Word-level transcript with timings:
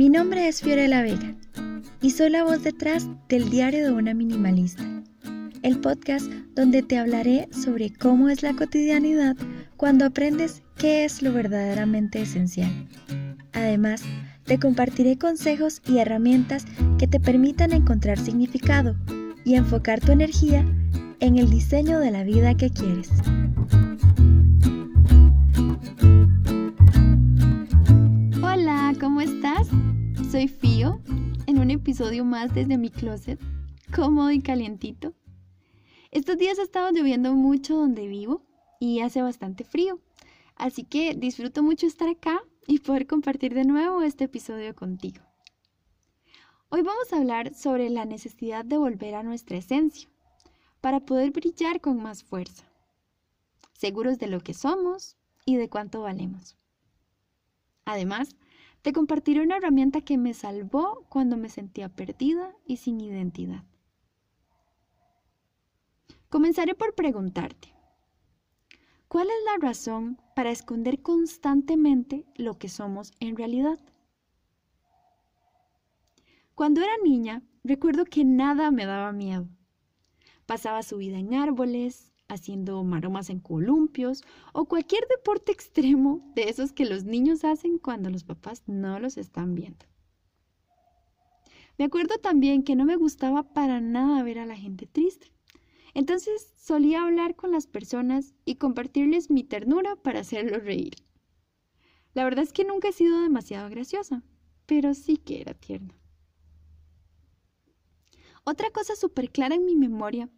Mi 0.00 0.08
nombre 0.08 0.48
es 0.48 0.62
Fiorella 0.62 1.02
Vega 1.02 1.34
y 2.00 2.08
soy 2.08 2.30
la 2.30 2.42
voz 2.42 2.62
detrás 2.62 3.06
del 3.28 3.50
Diario 3.50 3.84
de 3.84 3.92
una 3.92 4.14
Minimalista, 4.14 4.82
el 5.62 5.78
podcast 5.78 6.24
donde 6.54 6.82
te 6.82 6.96
hablaré 6.96 7.50
sobre 7.52 7.92
cómo 7.92 8.30
es 8.30 8.42
la 8.42 8.54
cotidianidad 8.54 9.36
cuando 9.76 10.06
aprendes 10.06 10.62
qué 10.78 11.04
es 11.04 11.20
lo 11.20 11.34
verdaderamente 11.34 12.22
esencial. 12.22 12.88
Además, 13.52 14.02
te 14.44 14.58
compartiré 14.58 15.18
consejos 15.18 15.82
y 15.86 15.98
herramientas 15.98 16.64
que 16.98 17.06
te 17.06 17.20
permitan 17.20 17.74
encontrar 17.74 18.18
significado 18.18 18.96
y 19.44 19.56
enfocar 19.56 20.00
tu 20.00 20.12
energía 20.12 20.64
en 21.20 21.36
el 21.36 21.50
diseño 21.50 22.00
de 22.00 22.10
la 22.10 22.24
vida 22.24 22.56
que 22.56 22.70
quieres. 22.70 23.10
¿Cómo 29.00 29.22
estás? 29.22 29.66
Soy 30.30 30.46
Fío, 30.46 31.00
en 31.46 31.58
un 31.58 31.70
episodio 31.70 32.22
más 32.22 32.52
desde 32.54 32.76
mi 32.76 32.90
closet, 32.90 33.40
cómodo 33.96 34.30
y 34.30 34.42
calientito. 34.42 35.14
Estos 36.10 36.36
días 36.36 36.58
ha 36.58 36.64
estado 36.64 36.90
lloviendo 36.90 37.32
mucho 37.32 37.76
donde 37.76 38.06
vivo 38.06 38.42
y 38.78 39.00
hace 39.00 39.22
bastante 39.22 39.64
frío, 39.64 40.00
así 40.54 40.84
que 40.84 41.14
disfruto 41.14 41.62
mucho 41.62 41.86
estar 41.86 42.10
acá 42.10 42.42
y 42.66 42.80
poder 42.80 43.06
compartir 43.06 43.54
de 43.54 43.64
nuevo 43.64 44.02
este 44.02 44.24
episodio 44.24 44.74
contigo. 44.74 45.22
Hoy 46.68 46.82
vamos 46.82 47.10
a 47.10 47.16
hablar 47.16 47.54
sobre 47.54 47.88
la 47.88 48.04
necesidad 48.04 48.66
de 48.66 48.76
volver 48.76 49.14
a 49.14 49.22
nuestra 49.22 49.56
esencia 49.56 50.10
para 50.82 51.00
poder 51.00 51.30
brillar 51.30 51.80
con 51.80 52.02
más 52.02 52.22
fuerza, 52.22 52.70
seguros 53.72 54.18
de 54.18 54.26
lo 54.26 54.40
que 54.40 54.52
somos 54.52 55.16
y 55.46 55.56
de 55.56 55.70
cuánto 55.70 56.02
valemos. 56.02 56.54
Además, 57.86 58.36
te 58.82 58.92
compartiré 58.92 59.42
una 59.42 59.56
herramienta 59.56 60.00
que 60.00 60.16
me 60.16 60.34
salvó 60.34 61.06
cuando 61.08 61.36
me 61.36 61.48
sentía 61.48 61.88
perdida 61.88 62.54
y 62.64 62.78
sin 62.78 63.00
identidad. 63.00 63.64
Comenzaré 66.28 66.74
por 66.74 66.94
preguntarte, 66.94 67.74
¿cuál 69.08 69.26
es 69.28 69.44
la 69.44 69.66
razón 69.66 70.20
para 70.36 70.50
esconder 70.50 71.02
constantemente 71.02 72.24
lo 72.36 72.58
que 72.58 72.68
somos 72.68 73.12
en 73.20 73.36
realidad? 73.36 73.78
Cuando 76.54 76.80
era 76.82 76.92
niña, 77.02 77.42
recuerdo 77.64 78.04
que 78.04 78.24
nada 78.24 78.70
me 78.70 78.86
daba 78.86 79.12
miedo. 79.12 79.48
Pasaba 80.46 80.82
su 80.82 80.98
vida 80.98 81.18
en 81.18 81.34
árboles, 81.34 82.09
haciendo 82.30 82.82
maromas 82.84 83.28
en 83.30 83.40
columpios 83.40 84.22
o 84.52 84.66
cualquier 84.66 85.06
deporte 85.08 85.52
extremo 85.52 86.32
de 86.34 86.48
esos 86.48 86.72
que 86.72 86.86
los 86.86 87.04
niños 87.04 87.44
hacen 87.44 87.78
cuando 87.78 88.10
los 88.10 88.24
papás 88.24 88.62
no 88.66 88.98
los 88.98 89.16
están 89.16 89.54
viendo. 89.54 89.86
Me 91.76 91.86
acuerdo 91.86 92.18
también 92.18 92.62
que 92.62 92.76
no 92.76 92.84
me 92.84 92.96
gustaba 92.96 93.52
para 93.52 93.80
nada 93.80 94.22
ver 94.22 94.38
a 94.38 94.46
la 94.46 94.56
gente 94.56 94.86
triste. 94.86 95.32
Entonces 95.94 96.52
solía 96.56 97.02
hablar 97.02 97.34
con 97.34 97.50
las 97.52 97.66
personas 97.66 98.34
y 98.44 98.56
compartirles 98.56 99.30
mi 99.30 99.44
ternura 99.44 99.96
para 99.96 100.20
hacerlos 100.20 100.62
reír. 100.62 100.94
La 102.12 102.24
verdad 102.24 102.44
es 102.44 102.52
que 102.52 102.64
nunca 102.64 102.88
he 102.88 102.92
sido 102.92 103.20
demasiado 103.20 103.70
graciosa, 103.70 104.22
pero 104.66 104.94
sí 104.94 105.16
que 105.16 105.40
era 105.40 105.54
tierna. 105.54 105.94
Otra 108.44 108.70
cosa 108.70 108.96
súper 108.96 109.30
clara 109.30 109.54
en 109.54 109.64
mi 109.64 109.76
memoria 109.76 110.28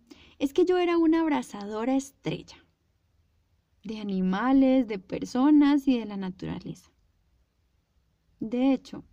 es 0.42 0.52
que 0.52 0.64
yo 0.64 0.76
era 0.78 0.98
una 0.98 1.20
abrazadora 1.20 1.94
estrella 1.94 2.56
de 3.84 4.00
animales, 4.00 4.88
de 4.88 4.98
personas 4.98 5.86
y 5.86 6.00
de 6.00 6.04
la 6.04 6.16
naturaleza. 6.16 6.90
De 8.40 8.72
hecho, 8.72 9.04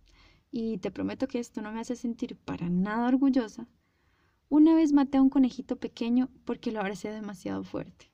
y 0.50 0.78
te 0.78 0.90
prometo 0.90 1.28
que 1.28 1.38
esto 1.38 1.62
no 1.62 1.70
me 1.70 1.78
hace 1.78 1.94
sentir 1.94 2.34
para 2.34 2.68
nada 2.68 3.06
orgullosa, 3.06 3.68
una 4.48 4.74
vez 4.74 4.92
maté 4.92 5.18
a 5.18 5.22
un 5.22 5.30
conejito 5.30 5.76
pequeño 5.76 6.30
porque 6.44 6.72
lo 6.72 6.80
abracé 6.80 7.12
demasiado 7.12 7.62
fuerte. 7.62 8.10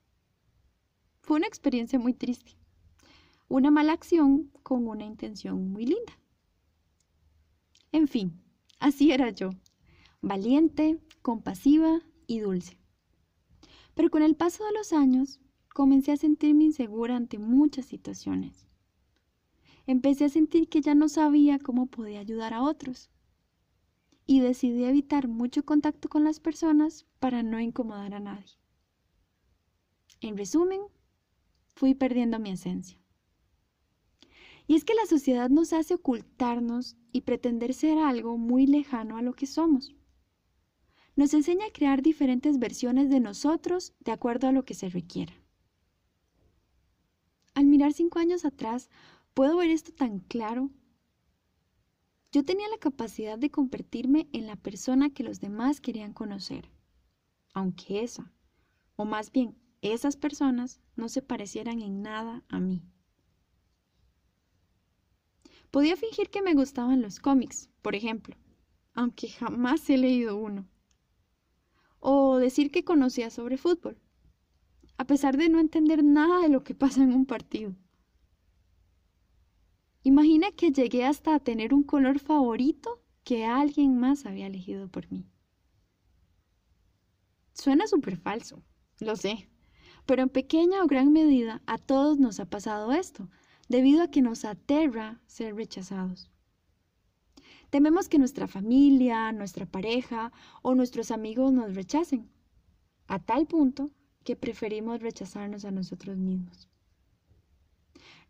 Fue 1.22 1.38
una 1.38 1.46
experiencia 1.46 1.98
muy 1.98 2.12
triste, 2.12 2.58
una 3.48 3.70
mala 3.70 3.94
acción 3.94 4.50
con 4.62 4.86
una 4.86 5.06
intención 5.06 5.72
muy 5.72 5.86
linda. 5.86 6.20
En 7.92 8.08
fin, 8.08 8.42
así 8.78 9.10
era 9.10 9.30
yo, 9.30 9.52
valiente, 10.20 11.00
compasiva 11.22 12.02
y 12.26 12.40
dulce. 12.40 12.76
Pero 13.96 14.10
con 14.10 14.22
el 14.22 14.36
paso 14.36 14.62
de 14.66 14.72
los 14.74 14.92
años, 14.92 15.40
comencé 15.72 16.12
a 16.12 16.18
sentirme 16.18 16.64
insegura 16.64 17.16
ante 17.16 17.38
muchas 17.38 17.86
situaciones. 17.86 18.66
Empecé 19.86 20.26
a 20.26 20.28
sentir 20.28 20.68
que 20.68 20.82
ya 20.82 20.94
no 20.94 21.08
sabía 21.08 21.58
cómo 21.58 21.86
podía 21.86 22.20
ayudar 22.20 22.52
a 22.52 22.62
otros. 22.62 23.10
Y 24.26 24.40
decidí 24.40 24.84
evitar 24.84 25.28
mucho 25.28 25.64
contacto 25.64 26.10
con 26.10 26.24
las 26.24 26.40
personas 26.40 27.06
para 27.20 27.42
no 27.42 27.58
incomodar 27.58 28.12
a 28.12 28.20
nadie. 28.20 28.58
En 30.20 30.36
resumen, 30.36 30.82
fui 31.74 31.94
perdiendo 31.94 32.38
mi 32.38 32.50
esencia. 32.50 33.00
Y 34.66 34.74
es 34.74 34.84
que 34.84 34.94
la 34.94 35.06
sociedad 35.06 35.48
nos 35.48 35.72
hace 35.72 35.94
ocultarnos 35.94 36.98
y 37.12 37.22
pretender 37.22 37.72
ser 37.72 37.96
algo 37.96 38.36
muy 38.36 38.66
lejano 38.66 39.16
a 39.16 39.22
lo 39.22 39.32
que 39.32 39.46
somos 39.46 39.96
nos 41.16 41.32
enseña 41.32 41.66
a 41.66 41.72
crear 41.72 42.02
diferentes 42.02 42.58
versiones 42.58 43.08
de 43.08 43.20
nosotros 43.20 43.94
de 44.00 44.12
acuerdo 44.12 44.48
a 44.48 44.52
lo 44.52 44.66
que 44.66 44.74
se 44.74 44.90
requiera. 44.90 45.32
Al 47.54 47.64
mirar 47.64 47.94
cinco 47.94 48.18
años 48.18 48.44
atrás, 48.44 48.90
puedo 49.32 49.56
ver 49.56 49.70
esto 49.70 49.92
tan 49.92 50.20
claro. 50.20 50.70
Yo 52.32 52.44
tenía 52.44 52.68
la 52.68 52.76
capacidad 52.76 53.38
de 53.38 53.50
convertirme 53.50 54.28
en 54.34 54.46
la 54.46 54.56
persona 54.56 55.08
que 55.08 55.22
los 55.22 55.40
demás 55.40 55.80
querían 55.80 56.12
conocer, 56.12 56.70
aunque 57.54 58.02
esa, 58.02 58.30
o 58.96 59.06
más 59.06 59.32
bien 59.32 59.56
esas 59.80 60.16
personas, 60.16 60.80
no 60.96 61.08
se 61.08 61.22
parecieran 61.22 61.80
en 61.80 62.02
nada 62.02 62.44
a 62.48 62.60
mí. 62.60 62.82
Podía 65.70 65.96
fingir 65.96 66.28
que 66.28 66.42
me 66.42 66.52
gustaban 66.52 67.00
los 67.00 67.20
cómics, 67.20 67.70
por 67.80 67.94
ejemplo, 67.94 68.36
aunque 68.92 69.28
jamás 69.28 69.88
he 69.88 69.96
leído 69.96 70.36
uno 70.36 70.68
o 72.08 72.36
decir 72.36 72.70
que 72.70 72.84
conocía 72.84 73.30
sobre 73.30 73.56
fútbol, 73.56 73.98
a 74.96 75.08
pesar 75.08 75.36
de 75.36 75.48
no 75.48 75.58
entender 75.58 76.04
nada 76.04 76.40
de 76.40 76.48
lo 76.48 76.62
que 76.62 76.72
pasa 76.72 77.02
en 77.02 77.12
un 77.12 77.26
partido. 77.26 77.74
Imagina 80.04 80.52
que 80.52 80.70
llegué 80.70 81.04
hasta 81.04 81.34
a 81.34 81.40
tener 81.40 81.74
un 81.74 81.82
color 81.82 82.20
favorito 82.20 83.02
que 83.24 83.44
alguien 83.44 83.98
más 83.98 84.24
había 84.24 84.46
elegido 84.46 84.88
por 84.88 85.10
mí. 85.10 85.26
Suena 87.54 87.88
súper 87.88 88.16
falso, 88.16 88.62
lo 89.00 89.16
sé, 89.16 89.50
pero 90.06 90.22
en 90.22 90.28
pequeña 90.28 90.84
o 90.84 90.86
gran 90.86 91.12
medida 91.12 91.60
a 91.66 91.76
todos 91.76 92.20
nos 92.20 92.38
ha 92.38 92.44
pasado 92.44 92.92
esto, 92.92 93.28
debido 93.68 94.04
a 94.04 94.12
que 94.12 94.22
nos 94.22 94.44
aterra 94.44 95.20
ser 95.26 95.56
rechazados. 95.56 96.30
Tememos 97.76 98.08
que 98.08 98.18
nuestra 98.18 98.46
familia, 98.46 99.32
nuestra 99.32 99.66
pareja 99.66 100.32
o 100.62 100.74
nuestros 100.74 101.10
amigos 101.10 101.52
nos 101.52 101.74
rechacen, 101.74 102.26
a 103.06 103.18
tal 103.18 103.46
punto 103.46 103.90
que 104.24 104.34
preferimos 104.34 105.02
rechazarnos 105.02 105.66
a 105.66 105.70
nosotros 105.70 106.16
mismos. 106.16 106.70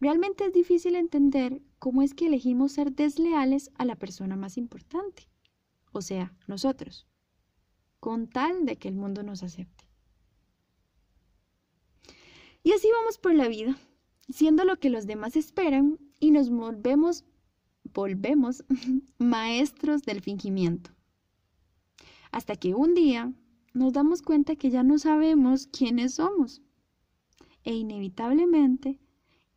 Realmente 0.01 0.47
es 0.47 0.53
difícil 0.53 0.97
entender 0.97 1.63
cómo 1.79 2.03
es 2.03 2.13
que 2.13 2.27
elegimos 2.27 2.73
ser 2.73 2.91
desleales 2.91 3.71
a 3.77 3.85
la 3.85 3.95
persona 3.95 4.35
más 4.35 4.57
importante, 4.57 5.29
o 5.93 6.03
sea, 6.03 6.35
nosotros, 6.49 7.07
con 8.01 8.29
tal 8.29 8.67
de 8.67 8.75
que 8.75 8.89
el 8.89 8.97
mundo 8.97 9.23
nos 9.23 9.45
acepte. 9.45 9.85
Y 12.65 12.73
así 12.73 12.89
vamos 12.93 13.17
por 13.19 13.33
la 13.33 13.47
vida, 13.47 13.79
siendo 14.29 14.65
lo 14.65 14.81
que 14.81 14.91
los 14.91 15.07
demás 15.07 15.37
esperan 15.37 16.01
y 16.19 16.33
nos 16.33 16.51
volvemos 16.51 17.25
volvemos 17.97 18.63
maestros 19.19 20.03
del 20.03 20.21
fingimiento. 20.21 20.91
Hasta 22.31 22.55
que 22.55 22.75
un 22.75 22.95
día 22.95 23.33
nos 23.73 23.95
damos 23.95 24.21
cuenta 24.21 24.55
que 24.57 24.71
ya 24.71 24.83
no 24.83 24.99
sabemos 24.99 25.67
quiénes 25.69 26.15
somos. 26.15 26.63
E 27.65 27.75
inevitablemente, 27.75 29.01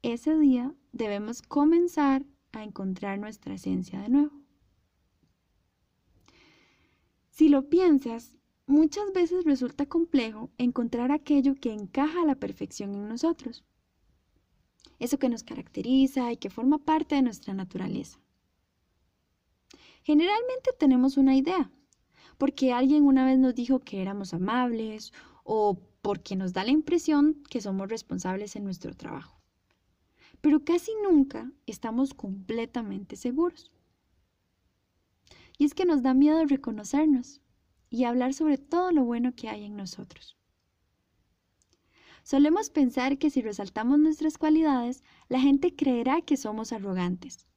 ese 0.01 0.37
día 0.39 0.73
debemos 0.93 1.41
comenzar 1.41 2.25
a 2.53 2.63
encontrar 2.63 3.19
nuestra 3.19 3.55
esencia 3.55 3.99
de 3.99 4.09
nuevo. 4.09 4.41
Si 7.29 7.49
lo 7.49 7.69
piensas, 7.69 8.35
muchas 8.67 9.11
veces 9.13 9.43
resulta 9.43 9.85
complejo 9.85 10.49
encontrar 10.57 11.11
aquello 11.11 11.55
que 11.55 11.73
encaja 11.73 12.21
a 12.21 12.25
la 12.25 12.35
perfección 12.35 12.95
en 12.95 13.09
nosotros 13.09 13.65
eso 14.99 15.17
que 15.17 15.29
nos 15.29 15.43
caracteriza 15.43 16.31
y 16.31 16.37
que 16.37 16.49
forma 16.49 16.77
parte 16.77 17.15
de 17.15 17.21
nuestra 17.21 17.53
naturaleza. 17.53 18.19
Generalmente 20.03 20.71
tenemos 20.77 21.17
una 21.17 21.35
idea, 21.35 21.71
porque 22.37 22.73
alguien 22.73 23.05
una 23.05 23.25
vez 23.25 23.37
nos 23.37 23.55
dijo 23.55 23.79
que 23.79 24.01
éramos 24.01 24.33
amables 24.33 25.13
o 25.43 25.79
porque 26.01 26.35
nos 26.35 26.53
da 26.53 26.63
la 26.63 26.71
impresión 26.71 27.43
que 27.49 27.61
somos 27.61 27.89
responsables 27.89 28.55
en 28.55 28.63
nuestro 28.63 28.93
trabajo. 28.93 29.39
Pero 30.41 30.63
casi 30.63 30.91
nunca 31.03 31.51
estamos 31.65 32.13
completamente 32.13 33.15
seguros. 33.17 33.71
Y 35.57 35.65
es 35.65 35.73
que 35.73 35.85
nos 35.85 36.01
da 36.01 36.13
miedo 36.13 36.45
reconocernos 36.45 37.41
y 37.89 38.05
hablar 38.05 38.33
sobre 38.33 38.57
todo 38.57 38.91
lo 38.91 39.03
bueno 39.03 39.35
que 39.35 39.49
hay 39.49 39.65
en 39.65 39.75
nosotros. 39.75 40.37
Solemos 42.23 42.69
pensar 42.69 43.17
que 43.17 43.29
si 43.29 43.41
resaltamos 43.41 43.99
nuestras 43.99 44.37
cualidades, 44.37 45.03
la 45.27 45.39
gente 45.39 45.75
creerá 45.75 46.21
que 46.21 46.37
somos 46.37 46.71
arrogantes. 46.71 47.47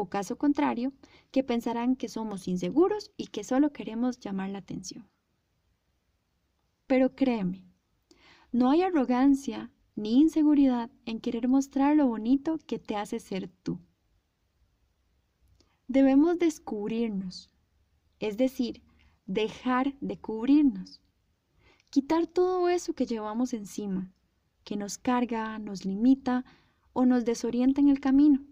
O 0.00 0.08
caso 0.08 0.34
contrario, 0.38 0.92
que 1.32 1.42
pensarán 1.42 1.96
que 1.96 2.08
somos 2.08 2.46
inseguros 2.46 3.10
y 3.16 3.26
que 3.32 3.42
solo 3.42 3.72
queremos 3.72 4.20
llamar 4.20 4.50
la 4.50 4.58
atención. 4.58 5.08
Pero 6.86 7.16
créeme, 7.16 7.64
no 8.52 8.70
hay 8.70 8.82
arrogancia 8.82 9.72
ni 9.96 10.20
inseguridad 10.20 10.88
en 11.04 11.18
querer 11.18 11.48
mostrar 11.48 11.96
lo 11.96 12.06
bonito 12.06 12.58
que 12.68 12.78
te 12.78 12.94
hace 12.94 13.18
ser 13.18 13.48
tú. 13.64 13.80
Debemos 15.88 16.38
descubrirnos, 16.38 17.50
es 18.20 18.36
decir, 18.36 18.82
dejar 19.26 19.96
de 20.00 20.16
cubrirnos 20.20 21.00
quitar 21.90 22.28
todo 22.28 22.68
eso 22.68 22.92
que 22.92 23.06
llevamos 23.06 23.52
encima, 23.52 24.12
que 24.62 24.76
nos 24.76 24.96
carga, 24.96 25.58
nos 25.58 25.84
limita 25.84 26.44
o 26.92 27.04
nos 27.04 27.24
desorienta 27.24 27.80
en 27.80 27.88
el 27.88 27.98
camino. 27.98 28.44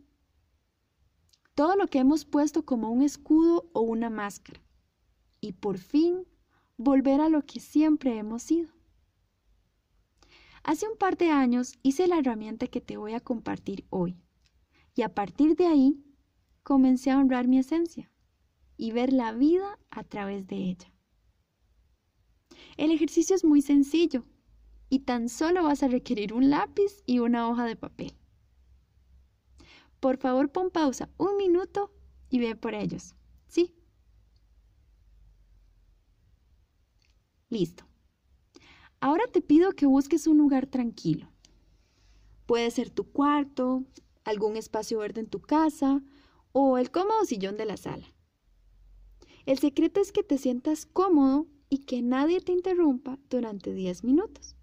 Todo 1.56 1.74
lo 1.74 1.86
que 1.86 1.98
hemos 1.98 2.26
puesto 2.26 2.66
como 2.66 2.90
un 2.90 3.00
escudo 3.00 3.70
o 3.72 3.80
una 3.80 4.10
máscara. 4.10 4.60
Y 5.40 5.52
por 5.52 5.78
fin 5.78 6.26
volver 6.76 7.22
a 7.22 7.30
lo 7.30 7.46
que 7.46 7.60
siempre 7.60 8.18
hemos 8.18 8.42
sido. 8.42 8.68
Hace 10.62 10.86
un 10.86 10.98
par 10.98 11.16
de 11.16 11.30
años 11.30 11.78
hice 11.82 12.08
la 12.08 12.18
herramienta 12.18 12.66
que 12.66 12.82
te 12.82 12.98
voy 12.98 13.14
a 13.14 13.20
compartir 13.20 13.86
hoy. 13.88 14.18
Y 14.94 15.00
a 15.00 15.14
partir 15.14 15.56
de 15.56 15.66
ahí 15.66 16.04
comencé 16.62 17.10
a 17.10 17.18
honrar 17.18 17.48
mi 17.48 17.58
esencia 17.58 18.12
y 18.76 18.92
ver 18.92 19.14
la 19.14 19.32
vida 19.32 19.78
a 19.88 20.04
través 20.04 20.46
de 20.48 20.56
ella. 20.56 20.92
El 22.76 22.90
ejercicio 22.90 23.34
es 23.34 23.44
muy 23.44 23.62
sencillo 23.62 24.26
y 24.90 24.98
tan 24.98 25.30
solo 25.30 25.62
vas 25.62 25.82
a 25.82 25.88
requerir 25.88 26.34
un 26.34 26.50
lápiz 26.50 27.02
y 27.06 27.20
una 27.20 27.48
hoja 27.48 27.64
de 27.64 27.76
papel. 27.76 28.14
Por 30.00 30.18
favor, 30.18 30.50
pon 30.50 30.70
pausa 30.70 31.08
un 31.16 31.36
minuto 31.36 31.92
y 32.28 32.38
ve 32.38 32.54
por 32.54 32.74
ellos. 32.74 33.14
¿Sí? 33.48 33.74
Listo. 37.48 37.84
Ahora 39.00 39.24
te 39.32 39.40
pido 39.40 39.72
que 39.72 39.86
busques 39.86 40.26
un 40.26 40.38
lugar 40.38 40.66
tranquilo. 40.66 41.28
Puede 42.46 42.70
ser 42.70 42.90
tu 42.90 43.10
cuarto, 43.10 43.84
algún 44.24 44.56
espacio 44.56 44.98
verde 44.98 45.20
en 45.20 45.28
tu 45.28 45.40
casa 45.40 46.02
o 46.52 46.78
el 46.78 46.90
cómodo 46.90 47.24
sillón 47.24 47.56
de 47.56 47.66
la 47.66 47.76
sala. 47.76 48.06
El 49.44 49.58
secreto 49.58 50.00
es 50.00 50.12
que 50.12 50.24
te 50.24 50.38
sientas 50.38 50.86
cómodo 50.86 51.46
y 51.68 51.78
que 51.78 52.02
nadie 52.02 52.40
te 52.40 52.52
interrumpa 52.52 53.18
durante 53.28 53.72
10 53.72 54.02
minutos. 54.04 54.56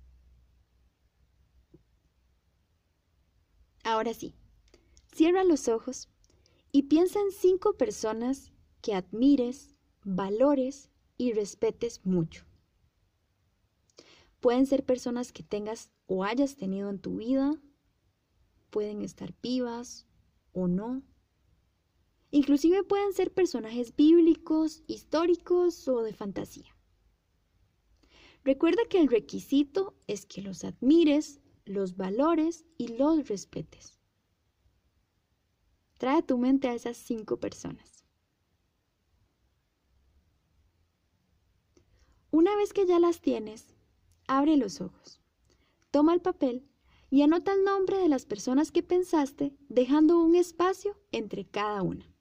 Ahora 3.83 4.13
sí, 4.13 4.33
cierra 5.13 5.43
los 5.43 5.67
ojos 5.67 6.09
y 6.71 6.83
piensa 6.83 7.19
en 7.19 7.31
cinco 7.31 7.77
personas 7.77 8.51
que 8.81 8.93
admires, 8.93 9.75
valores 10.03 10.89
y 11.17 11.33
respetes 11.33 12.05
mucho. 12.05 12.45
Pueden 14.39 14.65
ser 14.65 14.83
personas 14.83 15.31
que 15.31 15.43
tengas 15.43 15.91
o 16.05 16.23
hayas 16.23 16.55
tenido 16.55 16.89
en 16.89 16.99
tu 16.99 17.17
vida, 17.17 17.53
pueden 18.69 19.01
estar 19.01 19.33
vivas 19.41 20.05
o 20.51 20.67
no, 20.67 21.03
Inclusive 22.33 22.83
pueden 22.83 23.13
ser 23.13 23.31
personajes 23.31 23.95
bíblicos, 23.95 24.81
históricos 24.87 25.87
o 25.87 26.01
de 26.01 26.15
fantasía. 26.15 26.75
Recuerda 28.43 28.81
que 28.89 28.99
el 28.99 29.07
requisito 29.07 29.93
es 30.07 30.25
que 30.25 30.41
los 30.41 30.63
admires, 30.63 31.41
los 31.63 31.95
valores 31.95 32.65
y 32.75 32.87
los 32.87 33.27
respetes. 33.27 33.99
Trae 36.03 36.17
a 36.17 36.21
tu 36.21 36.37
mente 36.37 36.67
a 36.67 36.73
esas 36.73 36.97
cinco 36.97 37.39
personas. 37.39 38.03
Una 42.29 42.53
vez 42.57 42.73
que 42.73 42.85
ya 42.85 42.99
las 42.99 43.21
tienes, 43.21 43.73
abre 44.27 44.57
los 44.57 44.81
ojos, 44.81 45.21
toma 45.91 46.13
el 46.13 46.19
papel 46.19 46.67
y 47.09 47.21
anota 47.21 47.53
el 47.53 47.63
nombre 47.63 47.99
de 47.99 48.09
las 48.09 48.25
personas 48.25 48.69
que 48.69 48.83
pensaste 48.83 49.55
dejando 49.69 50.21
un 50.21 50.35
espacio 50.35 50.99
entre 51.13 51.45
cada 51.45 51.81
una. 51.81 52.13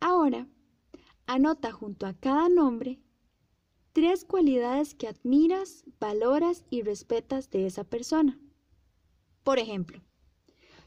Ahora, 0.00 0.48
anota 1.26 1.70
junto 1.70 2.06
a 2.06 2.14
cada 2.14 2.48
nombre 2.48 2.98
tres 3.92 4.24
cualidades 4.24 4.94
que 4.94 5.08
admiras, 5.08 5.84
valoras 6.00 6.64
y 6.70 6.82
respetas 6.82 7.50
de 7.50 7.66
esa 7.66 7.84
persona. 7.84 8.40
Por 9.42 9.58
ejemplo, 9.58 10.02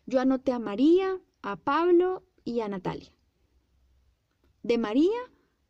yo 0.06 0.20
anoté 0.20 0.52
a 0.52 0.60
María, 0.60 1.22
a 1.42 1.56
Pablo 1.58 2.24
y 2.44 2.62
a 2.62 2.68
Natalia. 2.68 3.14
De 4.64 4.78
María 4.78 5.20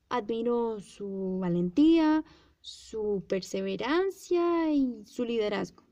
admiro 0.10 0.80
su 0.80 1.40
valentía, 1.42 2.24
su 2.62 3.26
perseverancia 3.28 4.72
y 4.72 5.06
su 5.06 5.26
liderazgo. 5.26 5.84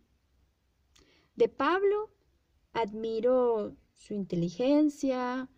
De 1.35 1.49
Pablo 1.49 2.11
admiro 2.73 3.75
su 3.93 4.13
inteligencia, 4.13 5.49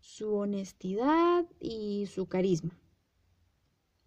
su 0.00 0.34
honestidad 0.34 1.46
y 1.58 2.06
su 2.06 2.26
carisma. 2.26 2.78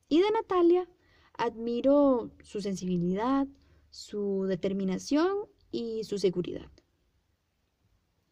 Y 0.10 0.22
de 0.22 0.32
Natalia 0.32 0.88
admiro 1.34 2.32
su 2.44 2.62
sensibilidad, 2.62 3.48
su 3.90 4.46
determinación 4.48 5.48
y 5.72 6.04
su 6.04 6.18
seguridad. 6.18 6.72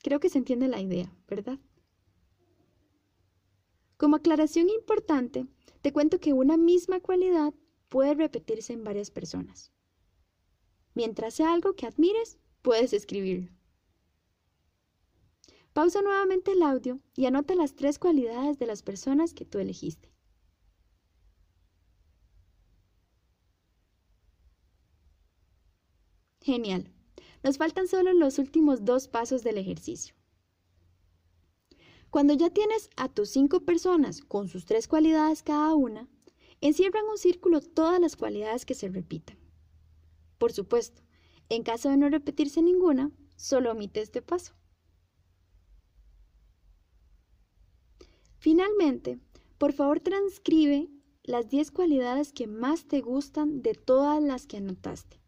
Creo 0.03 0.19
que 0.19 0.29
se 0.29 0.37
entiende 0.37 0.67
la 0.67 0.81
idea, 0.81 1.13
¿verdad? 1.27 1.59
Como 3.97 4.15
aclaración 4.15 4.69
importante, 4.69 5.45
te 5.81 5.93
cuento 5.93 6.19
que 6.19 6.33
una 6.33 6.57
misma 6.57 6.99
cualidad 6.99 7.53
puede 7.89 8.15
repetirse 8.15 8.73
en 8.73 8.83
varias 8.83 9.11
personas. 9.11 9.71
Mientras 10.93 11.35
sea 11.35 11.53
algo 11.53 11.75
que 11.75 11.85
admires, 11.85 12.39
puedes 12.61 12.93
escribirlo. 12.93 13.51
Pausa 15.73 16.01
nuevamente 16.01 16.51
el 16.51 16.63
audio 16.63 16.99
y 17.15 17.27
anota 17.27 17.55
las 17.55 17.75
tres 17.75 17.97
cualidades 17.97 18.59
de 18.59 18.65
las 18.65 18.83
personas 18.83 19.33
que 19.33 19.45
tú 19.45 19.59
elegiste. 19.59 20.10
Genial. 26.41 26.91
Nos 27.43 27.57
faltan 27.57 27.87
solo 27.87 28.13
los 28.13 28.39
últimos 28.39 28.83
dos 28.83 29.07
pasos 29.07 29.43
del 29.43 29.57
ejercicio. 29.57 30.15
Cuando 32.09 32.33
ya 32.33 32.49
tienes 32.49 32.89
a 32.97 33.07
tus 33.07 33.29
cinco 33.29 33.61
personas 33.61 34.21
con 34.21 34.47
sus 34.49 34.65
tres 34.65 34.87
cualidades 34.87 35.43
cada 35.43 35.73
una, 35.75 36.09
encierra 36.59 36.99
en 36.99 37.05
un 37.05 37.17
círculo 37.17 37.61
todas 37.61 38.01
las 38.01 38.15
cualidades 38.15 38.65
que 38.65 38.73
se 38.73 38.89
repitan. 38.89 39.37
Por 40.37 40.51
supuesto, 40.51 41.03
en 41.49 41.63
caso 41.63 41.89
de 41.89 41.97
no 41.97 42.09
repetirse 42.09 42.61
ninguna, 42.61 43.11
solo 43.35 43.71
omite 43.71 44.01
este 44.01 44.21
paso. 44.21 44.53
Finalmente, 48.39 49.19
por 49.59 49.71
favor 49.71 49.99
transcribe 49.99 50.89
las 51.23 51.49
10 51.49 51.69
cualidades 51.71 52.33
que 52.33 52.47
más 52.47 52.87
te 52.87 52.99
gustan 53.01 53.61
de 53.61 53.75
todas 53.75 54.21
las 54.21 54.47
que 54.47 54.57
anotaste, 54.57 55.20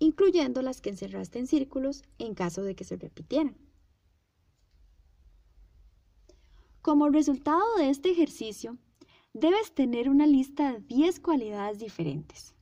incluyendo 0.00 0.62
las 0.62 0.80
que 0.80 0.90
encerraste 0.90 1.38
en 1.38 1.46
círculos 1.46 2.02
en 2.18 2.34
caso 2.34 2.64
de 2.64 2.74
que 2.74 2.82
se 2.82 2.96
repitieran. 2.96 3.56
Como 6.82 7.08
resultado 7.10 7.76
de 7.76 7.90
este 7.90 8.10
ejercicio, 8.10 8.76
debes 9.32 9.72
tener 9.72 10.10
una 10.10 10.26
lista 10.26 10.72
de 10.72 10.80
10 10.80 11.20
cualidades 11.20 11.78
diferentes. 11.78 12.56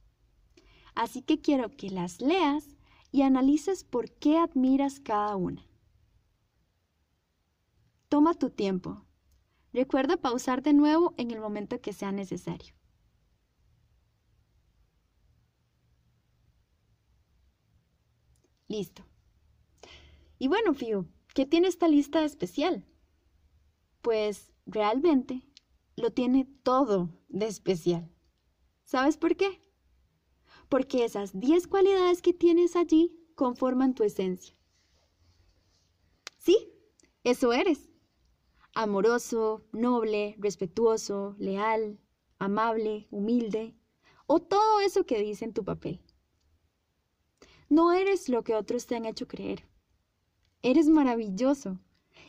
Así 0.94 1.22
que 1.22 1.40
quiero 1.40 1.70
que 1.70 1.88
las 1.88 2.20
leas 2.20 2.76
y 3.10 3.22
analices 3.22 3.84
por 3.84 4.10
qué 4.10 4.36
admiras 4.36 5.00
cada 5.00 5.34
una. 5.36 5.66
Toma 8.10 8.34
tu 8.34 8.50
tiempo 8.50 9.08
Recuerda 9.72 10.16
pausar 10.16 10.62
de 10.62 10.72
nuevo 10.72 11.14
en 11.18 11.30
el 11.30 11.40
momento 11.40 11.80
que 11.80 11.92
sea 11.92 12.10
necesario. 12.10 12.74
Listo. 18.68 19.04
Y 20.38 20.48
bueno, 20.48 20.74
Fío, 20.74 21.06
¿qué 21.34 21.46
tiene 21.46 21.68
esta 21.68 21.88
lista 21.88 22.24
especial? 22.24 22.84
Pues 24.02 24.52
realmente 24.66 25.42
lo 25.96 26.12
tiene 26.12 26.44
todo 26.62 27.10
de 27.28 27.46
especial. 27.46 28.08
¿Sabes 28.84 29.16
por 29.16 29.36
qué? 29.36 29.60
Porque 30.68 31.04
esas 31.04 31.38
10 31.38 31.66
cualidades 31.66 32.22
que 32.22 32.32
tienes 32.32 32.76
allí 32.76 33.18
conforman 33.34 33.94
tu 33.94 34.04
esencia. 34.04 34.54
Sí, 36.38 36.72
eso 37.24 37.52
eres. 37.52 37.90
Amoroso, 38.74 39.66
noble, 39.72 40.36
respetuoso, 40.38 41.34
leal, 41.38 41.98
amable, 42.38 43.08
humilde, 43.10 43.74
o 44.26 44.40
todo 44.40 44.80
eso 44.80 45.04
que 45.04 45.20
dice 45.20 45.44
en 45.44 45.52
tu 45.52 45.64
papel. 45.64 46.00
No 47.68 47.92
eres 47.92 48.28
lo 48.28 48.42
que 48.44 48.54
otros 48.54 48.86
te 48.86 48.96
han 48.96 49.04
hecho 49.04 49.28
creer. 49.28 49.64
Eres 50.62 50.88
maravilloso. 50.88 51.78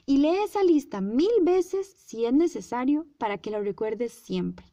Y 0.05 0.17
lee 0.17 0.37
esa 0.43 0.63
lista 0.63 1.01
mil 1.01 1.31
veces 1.41 1.87
si 1.87 2.25
es 2.25 2.33
necesario 2.33 3.07
para 3.17 3.37
que 3.37 3.51
lo 3.51 3.61
recuerdes 3.61 4.11
siempre. 4.11 4.65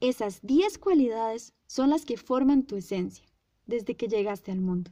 Esas 0.00 0.40
diez 0.42 0.78
cualidades 0.78 1.54
son 1.66 1.90
las 1.90 2.04
que 2.04 2.16
forman 2.16 2.64
tu 2.64 2.76
esencia 2.76 3.26
desde 3.66 3.96
que 3.96 4.08
llegaste 4.08 4.50
al 4.50 4.60
mundo. 4.60 4.90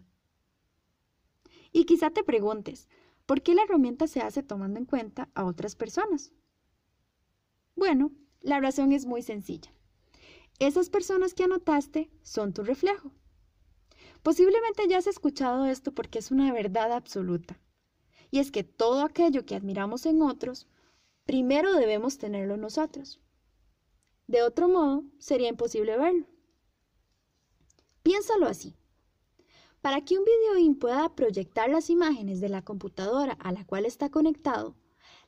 Y 1.72 1.84
quizá 1.84 2.10
te 2.10 2.22
preguntes, 2.22 2.88
¿por 3.26 3.42
qué 3.42 3.54
la 3.54 3.62
herramienta 3.62 4.06
se 4.06 4.20
hace 4.20 4.42
tomando 4.42 4.78
en 4.78 4.86
cuenta 4.86 5.28
a 5.34 5.44
otras 5.44 5.74
personas? 5.74 6.32
Bueno, 7.76 8.12
la 8.40 8.60
razón 8.60 8.92
es 8.92 9.06
muy 9.06 9.22
sencilla. 9.22 9.72
Esas 10.58 10.90
personas 10.90 11.34
que 11.34 11.44
anotaste 11.44 12.10
son 12.22 12.52
tu 12.52 12.62
reflejo. 12.62 13.10
Posiblemente 14.22 14.86
ya 14.88 14.98
has 14.98 15.06
escuchado 15.06 15.64
esto 15.66 15.92
porque 15.92 16.18
es 16.18 16.30
una 16.30 16.52
verdad 16.52 16.92
absoluta. 16.92 17.58
Y 18.30 18.38
es 18.38 18.50
que 18.50 18.64
todo 18.64 19.02
aquello 19.02 19.46
que 19.46 19.56
admiramos 19.56 20.06
en 20.06 20.22
otros, 20.22 20.68
primero 21.24 21.72
debemos 21.74 22.18
tenerlo 22.18 22.56
nosotros. 22.56 23.20
De 24.26 24.42
otro 24.42 24.68
modo, 24.68 25.04
sería 25.18 25.48
imposible 25.48 25.96
verlo. 25.96 26.26
Piénsalo 28.02 28.46
así. 28.46 28.76
Para 29.80 30.04
que 30.04 30.18
un 30.18 30.24
videoin 30.24 30.78
pueda 30.78 31.14
proyectar 31.16 31.70
las 31.70 31.90
imágenes 31.90 32.40
de 32.40 32.50
la 32.50 32.62
computadora 32.62 33.32
a 33.40 33.50
la 33.50 33.64
cual 33.64 33.86
está 33.86 34.10
conectado, 34.10 34.76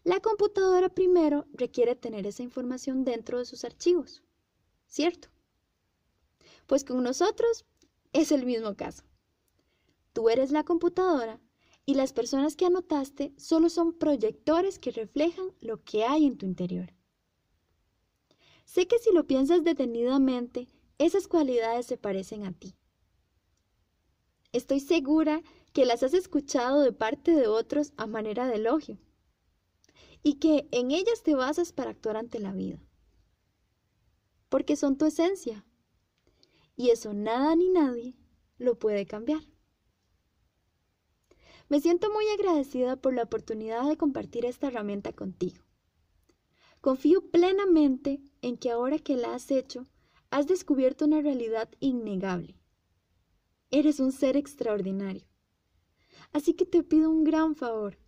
la 0.05 0.21
computadora 0.21 0.89
primero 0.89 1.47
requiere 1.53 1.97
tener 1.97 2.27
esa 2.27 2.43
información 2.43 3.05
dentro 3.05 3.39
de 3.39 3.45
sus 3.45 3.65
archivos. 3.65 4.23
¿Cierto? 4.87 5.29
Pues 6.67 6.85
con 6.85 7.03
nosotros 7.03 7.65
es 8.13 8.33
el 8.33 8.45
mismo 8.45 8.77
caso. 8.77 9.05
Tú 10.13 10.29
eres 10.29 10.51
la 10.51 10.65
computadora 10.65 11.41
y 11.87 11.95
las 11.95 12.13
personas 12.13 12.57
que 12.57 12.67
anotaste 12.67 13.33
solo 13.37 13.69
son 13.69 13.99
proyectores 13.99 14.79
que 14.79 14.91
reflejan 14.91 15.53
lo 15.61 15.83
que 15.83 16.05
hay 16.05 16.27
en 16.27 16.37
tu 16.37 16.47
interior. 16.47 16.93
Sé 18.65 18.87
que 18.87 18.99
si 18.99 19.13
lo 19.13 19.27
piensas 19.27 19.65
detenidamente, 19.65 20.69
esas 20.99 21.27
cualidades 21.27 21.87
se 21.87 21.97
parecen 21.97 22.45
a 22.45 22.53
ti. 22.53 22.77
Estoy 24.53 24.81
segura 24.81 25.43
que 25.73 25.87
las 25.87 26.03
has 26.03 26.15
escuchado 26.15 26.83
de 26.83 26.93
parte 26.93 27.33
de 27.33 27.49
otros 27.49 27.93
a 27.97 28.07
manera 28.07 28.47
de 28.47 28.57
elogio 28.57 28.99
y 30.23 30.35
que 30.35 30.69
en 30.71 30.91
ellas 30.91 31.23
te 31.23 31.35
basas 31.35 31.73
para 31.73 31.91
actuar 31.91 32.17
ante 32.17 32.39
la 32.39 32.53
vida. 32.53 32.79
Porque 34.49 34.77
son 34.77 34.97
tu 34.97 35.07
esencia 35.07 35.67
y 36.77 36.91
eso 36.91 37.13
nada 37.13 37.55
ni 37.57 37.69
nadie 37.71 38.15
lo 38.59 38.79
puede 38.79 39.07
cambiar. 39.07 39.43
Me 41.69 41.81
siento 41.81 42.13
muy 42.13 42.27
agradecida 42.29 42.97
por 42.97 43.15
la 43.15 43.23
oportunidad 43.23 43.89
de 43.89 43.97
compartir 43.97 44.45
esta 44.45 44.69
herramienta 44.69 45.13
contigo. 45.13 45.63
Confío 46.81 47.31
plenamente 47.31 48.21
en 48.43 48.59
que 48.59 48.71
ahora 48.71 48.99
que 48.99 49.17
la 49.17 49.35
has 49.35 49.51
hecho, 49.51 49.87
has 50.31 50.47
descubierto 50.47 51.05
una 51.05 51.21
realidad 51.21 51.71
innegable. 51.81 52.59
Eres 53.71 54.01
un 54.01 54.13
ser 54.13 54.37
extraordinario. 54.37 55.27
Así 56.33 56.55
que 56.55 56.67
te 56.67 56.83
pido 56.83 57.11
un 57.11 57.25
gran 57.25 57.55
favor. 57.55 57.99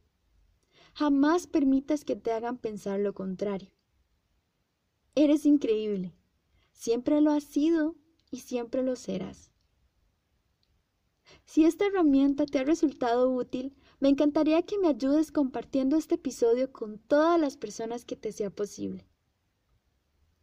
Jamás 0.95 1.47
permitas 1.47 2.05
que 2.05 2.17
te 2.17 2.33
hagan 2.33 2.59
pensar 2.59 3.01
lo 3.01 3.15
contrario. 3.15 3.71
Eres 5.15 5.47
increíble. 5.47 6.15
Siempre 6.73 7.21
lo 7.21 7.31
has 7.31 7.45
sido 7.45 7.97
y 8.35 8.41
siempre 8.41 8.83
lo 8.83 8.97
serás. 8.97 9.53
Si 11.45 11.65
esta 11.65 11.87
herramienta 11.87 12.47
te 12.47 12.59
ha 12.59 12.65
resultado 12.65 13.31
útil, 13.31 13.77
me 14.01 14.09
encantaría 14.09 14.61
que 14.63 14.77
me 14.77 14.89
ayudes 14.89 15.31
compartiendo 15.31 15.97
este 15.97 16.17
episodio 16.17 16.73
con 16.73 16.99
todas 16.99 17.41
las 17.41 17.57
personas 17.57 18.05
que 18.05 18.17
te 18.17 18.33
sea 18.33 18.51
posible. 18.51 19.07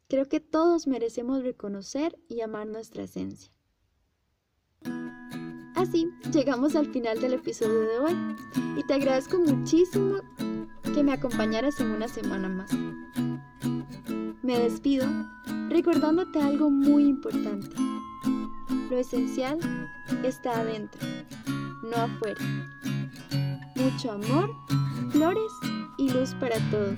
Creo 0.07 0.29
que 0.29 0.39
todos 0.39 0.87
merecemos 0.87 1.43
reconocer 1.43 2.17
y 2.29 2.39
amar 2.39 2.65
nuestra 2.65 3.03
esencia. 3.03 3.51
Así 5.75 6.07
llegamos 6.31 6.77
al 6.77 6.93
final 6.93 7.19
del 7.19 7.33
episodio 7.33 7.81
de 7.81 7.99
hoy 7.99 8.13
y 8.77 8.87
te 8.87 8.93
agradezco 8.93 9.37
muchísimo 9.37 10.21
que 10.93 11.03
me 11.03 11.11
acompañaras 11.11 11.77
en 11.81 11.91
una 11.91 12.07
semana 12.07 12.47
más. 12.47 12.71
Me 14.43 14.57
despido 14.57 15.05
recordándote 15.69 16.41
algo 16.41 16.71
muy 16.71 17.03
importante. 17.03 17.75
Lo 18.89 18.97
esencial 18.97 19.59
está 20.23 20.61
adentro, 20.61 20.99
no 21.83 21.95
afuera. 21.95 22.41
Mucho 23.75 24.11
amor, 24.11 24.49
flores 25.11 25.51
y 25.99 26.09
luz 26.09 26.33
para 26.39 26.57
todos. 26.71 26.95